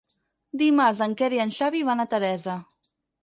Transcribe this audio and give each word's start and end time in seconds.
Dimarts 0.61 1.01
en 1.07 1.13
Quer 1.19 1.29
i 1.37 1.43
en 1.45 1.53
Xavi 1.59 1.83
van 1.91 2.03
a 2.05 2.09
Teresa. 2.15 2.57